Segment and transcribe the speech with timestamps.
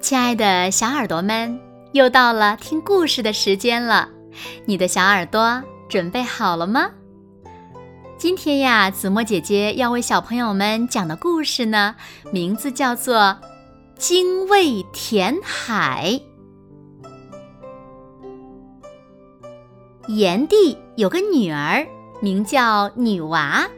[0.00, 1.58] 亲爱的小耳朵们，
[1.92, 4.08] 又到了听故事的时间了，
[4.64, 6.88] 你的小耳朵准备好了吗？
[8.16, 11.96] 今天呀，子墨姐姐要为小朋友们讲的故事呢，
[12.30, 13.16] 名字叫做
[13.96, 16.20] 《精卫填海》。
[20.14, 21.84] 炎帝有个女儿，
[22.20, 23.68] 名叫女娃。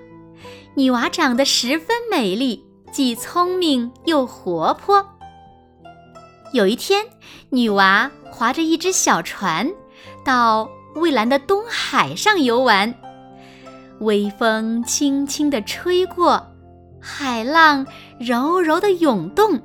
[0.74, 2.66] 女娃长得十分美丽，
[2.96, 5.06] 既聪明又活泼。
[6.54, 7.04] 有一天，
[7.50, 9.70] 女娃划着一只小船，
[10.24, 12.94] 到蔚蓝的东海上游玩。
[14.00, 16.42] 微风轻轻地吹过，
[16.98, 17.86] 海浪
[18.18, 19.60] 柔柔地涌动，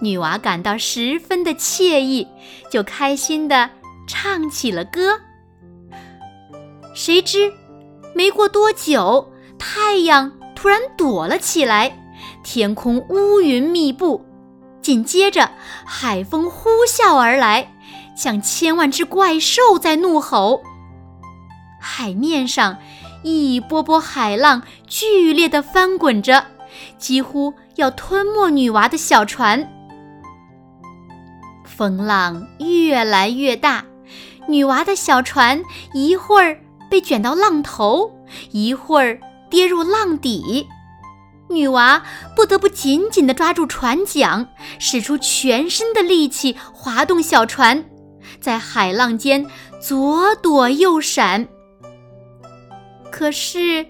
[0.00, 2.26] 女娃感到十分的惬意，
[2.68, 3.70] 就开心地
[4.08, 5.20] 唱起了歌。
[6.96, 7.52] 谁知，
[8.12, 11.96] 没过多久，太阳突然躲了起来，
[12.42, 14.24] 天空乌云密布，
[14.80, 15.50] 紧接着
[15.84, 17.74] 海风呼啸而来，
[18.16, 20.62] 像千万只怪兽在怒吼。
[21.80, 22.78] 海面上
[23.22, 26.46] 一波波海浪剧烈地翻滚着，
[26.98, 29.70] 几乎要吞没女娃的小船。
[31.64, 33.84] 风浪越来越大，
[34.48, 36.58] 女娃的小船一会儿。
[36.90, 38.12] 被卷到浪头，
[38.52, 39.18] 一会儿
[39.50, 40.68] 跌入浪底，
[41.50, 42.02] 女娃
[42.34, 47.84] 不得不紧紧地抓住船桨，使出全身的力气划动小船，
[48.40, 49.46] 在海浪间
[49.80, 51.46] 左躲右闪。
[53.10, 53.86] 可是，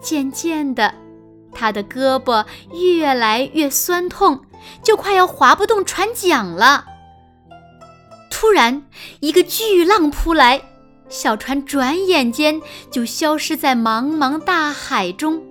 [0.00, 0.94] 渐渐的，
[1.52, 4.40] 她的胳膊越来越酸痛，
[4.82, 6.84] 就快要划不动船桨了。
[8.30, 8.84] 突然，
[9.20, 10.62] 一个巨浪扑来。
[11.08, 12.58] 小船转眼间
[12.90, 15.42] 就消失在茫茫大海中。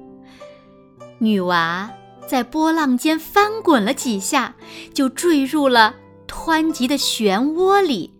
[1.21, 1.87] 女娃
[2.25, 4.55] 在波浪间翻滚了几下，
[4.91, 5.93] 就坠入了
[6.27, 8.11] 湍急的漩涡里。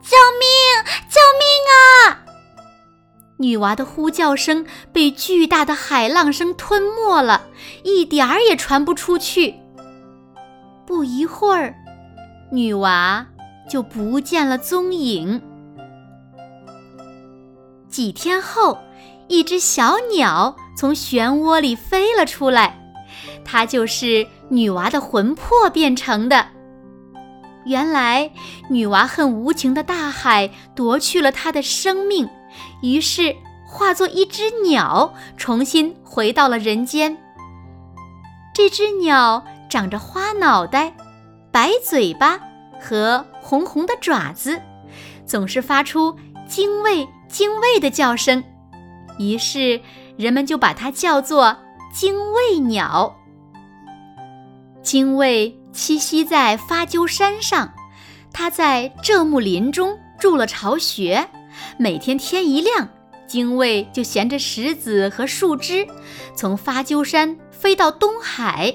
[0.00, 0.48] 救命！
[1.10, 1.42] 救命
[1.74, 2.24] 啊！
[3.38, 7.48] 女娃的呼叫声被巨大的海浪声吞没了，
[7.82, 9.56] 一点儿也传不出去。
[10.86, 11.74] 不一会儿，
[12.52, 13.26] 女娃
[13.68, 15.42] 就不见了踪影。
[17.88, 18.78] 几天后，
[19.26, 22.78] 一只小鸟从漩涡里飞了出来，
[23.44, 26.46] 它就是女娃的魂魄变成的。
[27.66, 28.30] 原来，
[28.70, 32.28] 女娃恨无情的大海夺去了她的生命，
[32.80, 33.34] 于是
[33.66, 37.18] 化作一只鸟，重新回到了人间。
[38.54, 40.94] 这只鸟长着花脑袋、
[41.50, 42.38] 白嘴巴
[42.80, 44.62] 和红红的爪子，
[45.26, 47.08] 总是发出精卫。
[47.28, 48.42] 精卫的叫声，
[49.18, 49.78] 于是
[50.18, 51.56] 人们就把它叫做
[51.94, 53.16] 精卫鸟。
[54.82, 57.72] 精卫栖息在发鸠山上，
[58.32, 61.26] 它在这木林中筑了巢穴。
[61.78, 62.88] 每天天一亮，
[63.26, 65.86] 精卫就衔着石子和树枝，
[66.34, 68.74] 从发鸠山飞到东海，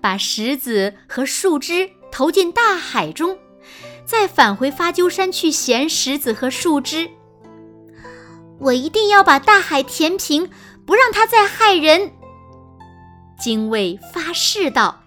[0.00, 3.36] 把石子和树枝投进大海中，
[4.06, 7.10] 再返回发鸠山去衔石子和树枝。
[8.60, 10.50] 我一定要把大海填平，
[10.88, 12.10] 不让他再害人。
[13.38, 15.02] 精卫发誓道。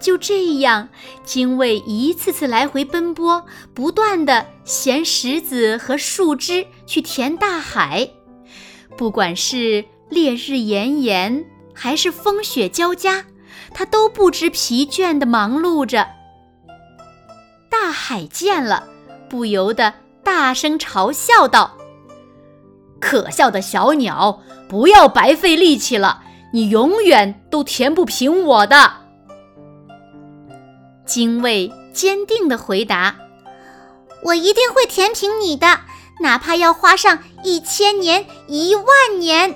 [0.00, 0.88] 就这样，
[1.24, 8.10] 精卫一次次来回奔波，不断的衔石子和树枝去填大海。
[8.96, 13.24] 不管是烈日炎炎，还是风雪交加，
[13.72, 16.08] 他都不知疲倦的忙碌着。
[17.70, 18.88] 大海见了，
[19.30, 21.78] 不由得大声嘲笑道。
[23.00, 26.22] 可笑的小鸟，不要白费力气了，
[26.52, 28.92] 你永远都填不平我的。
[31.04, 33.14] 精卫坚定地回答
[34.24, 35.80] ：“我一定会填平你的，
[36.20, 38.84] 哪怕要花上一千年、一万
[39.18, 39.54] 年。”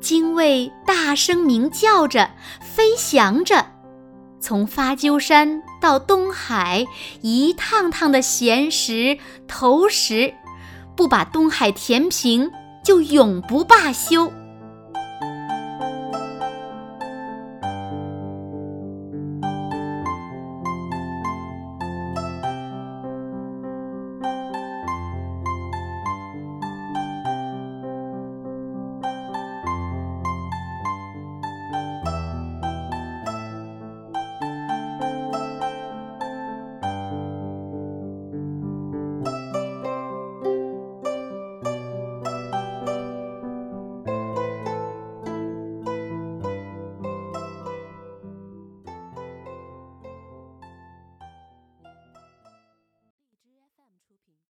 [0.00, 3.64] 精卫大声鸣叫着，飞翔着，
[4.40, 6.86] 从发鸠山到东海，
[7.22, 9.18] 一趟趟的衔石
[9.48, 10.34] 投石。
[10.96, 12.50] 不把东海填平，
[12.82, 14.32] 就永不罢休。